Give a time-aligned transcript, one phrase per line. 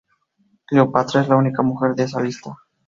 [0.65, 2.57] Cleopatra es la única mujer de esa lista.